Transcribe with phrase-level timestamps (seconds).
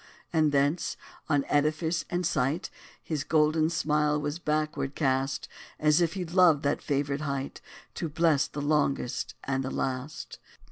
[0.33, 0.97] And thence,
[1.29, 2.71] on edifice and site,
[3.03, 5.47] His golden smile was backward cast,
[5.79, 7.61] As if he loved that favored height
[8.01, 10.39] To bless the longest and the last.